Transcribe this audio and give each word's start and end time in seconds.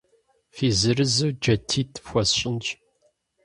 Фи 0.55 0.67
зырызу 0.79 1.29
джатитӏ 1.41 1.97
фхуэсщӏынщ. 2.03 2.67